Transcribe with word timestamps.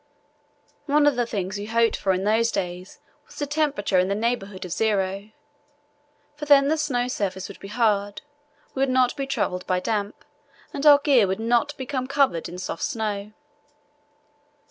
One 0.87 1.05
of 1.05 1.15
the 1.15 1.27
things 1.27 1.59
we 1.59 1.67
hoped 1.67 1.95
for 1.95 2.11
in 2.11 2.23
those 2.23 2.51
days 2.51 2.97
was 3.27 3.39
a 3.39 3.45
temperature 3.45 3.99
in 3.99 4.07
the 4.07 4.15
neighbourhood 4.15 4.65
of 4.65 4.71
zero, 4.71 5.29
for 6.35 6.45
then 6.45 6.69
the 6.69 6.77
snow 6.79 7.07
surface 7.07 7.47
would 7.47 7.59
be 7.59 7.67
hard, 7.67 8.23
we 8.73 8.79
would 8.79 8.89
not 8.89 9.15
be 9.15 9.27
troubled 9.27 9.67
by 9.67 9.79
damp, 9.79 10.25
and 10.73 10.87
our 10.87 10.97
gear 10.97 11.27
would 11.27 11.39
not 11.39 11.77
become 11.77 12.07
covered 12.07 12.49
in 12.49 12.57
soft 12.57 12.81
snow. 12.81 13.33